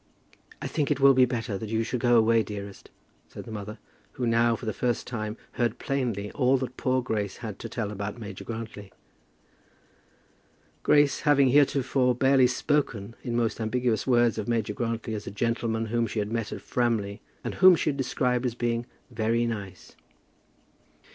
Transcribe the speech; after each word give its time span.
"I 0.63 0.65
think 0.65 0.89
it 0.89 0.99
will 0.99 1.13
be 1.13 1.25
better 1.25 1.59
that 1.59 1.69
you 1.69 1.83
should 1.83 2.01
be 2.01 2.07
away, 2.07 2.41
dearest," 2.41 2.89
said 3.27 3.43
the 3.43 3.51
mother, 3.51 3.77
who 4.13 4.25
now, 4.25 4.55
for 4.55 4.65
the 4.65 4.73
first 4.73 5.05
time, 5.05 5.37
heard 5.51 5.77
plainly 5.77 6.31
all 6.31 6.57
that 6.57 6.75
poor 6.75 7.03
Grace 7.03 7.37
had 7.45 7.59
to 7.59 7.69
tell 7.69 7.91
about 7.91 8.17
Major 8.17 8.43
Grantly; 8.43 8.91
Grace 10.81 11.19
having, 11.19 11.49
heretofore, 11.49 12.15
barely 12.15 12.47
spoken, 12.47 13.15
in 13.21 13.35
most 13.35 13.61
ambiguous 13.61 14.07
words, 14.07 14.39
of 14.39 14.47
Major 14.47 14.73
Grantly 14.73 15.13
as 15.13 15.27
a 15.27 15.29
gentleman 15.31 15.85
whom 15.85 16.07
she 16.07 16.17
had 16.17 16.31
met 16.31 16.51
at 16.51 16.61
Framley, 16.61 17.21
and 17.43 17.53
whom 17.53 17.75
she 17.75 17.91
had 17.91 17.97
described 17.97 18.47
as 18.47 18.55
being 18.55 18.87
"very 19.11 19.45
nice." 19.45 19.95